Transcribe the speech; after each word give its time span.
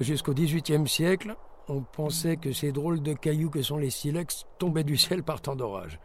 Jusqu'au 0.00 0.32
XVIIIe 0.32 0.88
siècle, 0.88 1.36
on 1.68 1.82
pensait 1.82 2.38
que 2.38 2.52
ces 2.52 2.72
drôles 2.72 3.02
de 3.02 3.12
cailloux 3.12 3.50
que 3.50 3.60
sont 3.60 3.76
les 3.76 3.90
silex 3.90 4.46
tombaient 4.58 4.82
du 4.82 4.96
ciel 4.96 5.22
par 5.22 5.42
temps 5.42 5.56
d'orage. 5.56 6.00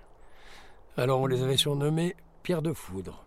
Alors 0.98 1.22
on 1.22 1.28
les 1.28 1.42
avait 1.44 1.56
surnommés 1.56 2.18
pierres 2.44 2.62
de 2.62 2.74
foudre. 2.74 3.26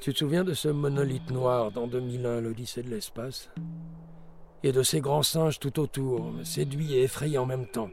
Tu 0.00 0.12
te 0.12 0.18
souviens 0.18 0.44
de 0.44 0.54
ce 0.54 0.68
monolithe 0.68 1.32
noir 1.32 1.72
dans 1.72 1.88
2001, 1.88 2.40
l'Odyssée 2.40 2.84
de 2.84 2.90
l'espace? 2.90 3.50
Et 4.62 4.70
de 4.70 4.84
ces 4.84 5.00
grands 5.00 5.24
singes 5.24 5.58
tout 5.58 5.80
autour, 5.80 6.32
séduits 6.44 6.94
et 6.94 7.02
effrayés 7.02 7.38
en 7.38 7.46
même 7.46 7.66
temps 7.66 7.90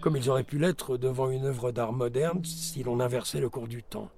Comme 0.00 0.16
ils 0.16 0.30
auraient 0.30 0.44
pu 0.44 0.58
l'être 0.58 0.96
devant 0.96 1.28
une 1.28 1.44
œuvre 1.44 1.72
d'art 1.72 1.92
moderne 1.92 2.42
si 2.42 2.82
l'on 2.82 3.00
inversait 3.00 3.40
le 3.40 3.50
cours 3.50 3.68
du 3.68 3.82
temps. 3.82 4.08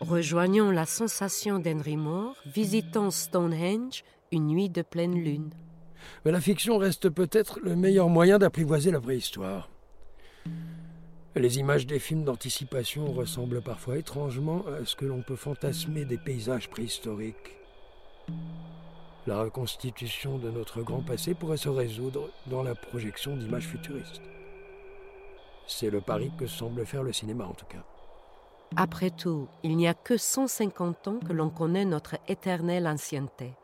Rejoignons 0.00 0.70
la 0.70 0.86
sensation 0.86 1.58
d'Henry 1.58 1.96
Moore, 1.96 2.36
visitant 2.46 3.10
Stonehenge 3.10 4.04
une 4.30 4.46
nuit 4.46 4.68
de 4.68 4.82
pleine 4.82 5.14
lune. 5.14 5.50
Mais 6.24 6.30
la 6.30 6.40
fiction 6.40 6.78
reste 6.78 7.08
peut-être 7.08 7.58
le 7.60 7.74
meilleur 7.74 8.08
moyen 8.08 8.38
d'apprivoiser 8.38 8.92
la 8.92 9.00
préhistoire. 9.00 9.68
Les 11.34 11.58
images 11.58 11.86
des 11.86 11.98
films 11.98 12.22
d'anticipation 12.22 13.12
ressemblent 13.12 13.60
parfois 13.60 13.98
étrangement 13.98 14.64
à 14.66 14.84
ce 14.84 14.94
que 14.94 15.04
l'on 15.04 15.22
peut 15.22 15.36
fantasmer 15.36 16.04
des 16.04 16.18
paysages 16.18 16.70
préhistoriques. 16.70 17.56
La 19.26 19.40
reconstitution 19.40 20.38
de 20.38 20.50
notre 20.50 20.82
grand 20.82 21.02
passé 21.02 21.34
pourrait 21.34 21.56
se 21.56 21.68
résoudre 21.68 22.30
dans 22.46 22.62
la 22.62 22.76
projection 22.76 23.36
d'images 23.36 23.66
futuristes. 23.66 24.22
C'est 25.66 25.90
le 25.90 26.00
pari 26.00 26.30
que 26.38 26.46
semble 26.46 26.86
faire 26.86 27.02
le 27.02 27.12
cinéma 27.12 27.44
en 27.44 27.54
tout 27.54 27.66
cas. 27.66 27.84
Après 28.76 29.10
tout, 29.10 29.48
il 29.62 29.76
n'y 29.76 29.88
a 29.88 29.94
que 29.94 30.16
150 30.16 31.08
ans 31.08 31.18
que 31.26 31.32
l'on 31.32 31.50
connaît 31.50 31.84
notre 31.84 32.16
éternelle 32.28 32.86
ancienneté. 32.86 33.54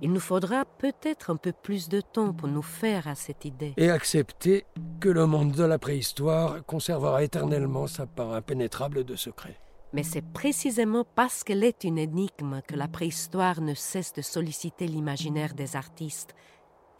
Il 0.00 0.12
nous 0.12 0.20
faudra 0.20 0.64
peut-être 0.64 1.30
un 1.30 1.36
peu 1.36 1.52
plus 1.52 1.88
de 1.88 2.00
temps 2.00 2.32
pour 2.32 2.48
nous 2.48 2.62
faire 2.62 3.08
à 3.08 3.14
cette 3.14 3.44
idée. 3.44 3.74
Et 3.76 3.90
accepter 3.90 4.64
que 5.00 5.08
le 5.08 5.26
monde 5.26 5.52
de 5.52 5.64
la 5.64 5.78
préhistoire 5.78 6.64
conservera 6.64 7.22
éternellement 7.24 7.86
sa 7.86 8.06
part 8.06 8.32
impénétrable 8.32 9.04
de 9.04 9.16
secret. 9.16 9.58
Mais 9.92 10.04
c'est 10.04 10.22
précisément 10.22 11.04
parce 11.16 11.42
qu'elle 11.42 11.64
est 11.64 11.82
une 11.82 11.98
énigme 11.98 12.60
que 12.66 12.76
la 12.76 12.86
préhistoire 12.86 13.60
ne 13.60 13.74
cesse 13.74 14.12
de 14.12 14.22
solliciter 14.22 14.86
l'imaginaire 14.86 15.54
des 15.54 15.74
artistes, 15.74 16.34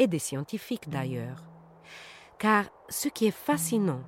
et 0.01 0.07
des 0.07 0.19
scientifiques 0.19 0.89
d'ailleurs. 0.89 1.45
Car 2.39 2.65
ce 2.89 3.09
qui 3.09 3.27
est 3.27 3.37
fascinant, 3.37 4.01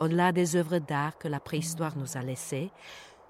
au-delà 0.00 0.32
des 0.32 0.56
œuvres 0.56 0.78
d'art 0.78 1.18
que 1.18 1.28
la 1.28 1.40
préhistoire 1.40 1.96
nous 1.96 2.16
a 2.16 2.22
laissées, 2.22 2.70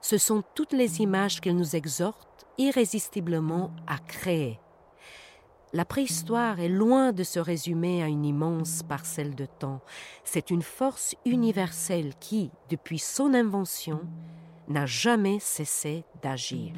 ce 0.00 0.18
sont 0.18 0.42
toutes 0.54 0.72
les 0.72 1.00
images 1.00 1.40
qu'elle 1.40 1.56
nous 1.56 1.76
exhorte 1.76 2.46
irrésistiblement 2.58 3.70
à 3.86 3.98
créer. 3.98 4.58
La 5.72 5.84
préhistoire 5.84 6.60
est 6.60 6.68
loin 6.68 7.12
de 7.12 7.24
se 7.24 7.40
résumer 7.40 8.02
à 8.02 8.06
une 8.06 8.24
immense 8.24 8.84
parcelle 8.84 9.34
de 9.34 9.46
temps. 9.46 9.80
C'est 10.22 10.50
une 10.50 10.62
force 10.62 11.16
universelle 11.24 12.12
qui, 12.20 12.52
depuis 12.70 13.00
son 13.00 13.34
invention, 13.34 14.00
n'a 14.68 14.86
jamais 14.86 15.40
cessé 15.40 16.04
d'agir. 16.22 16.72